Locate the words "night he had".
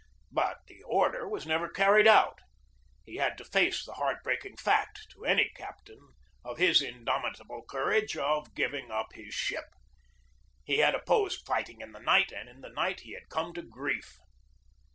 12.69-13.29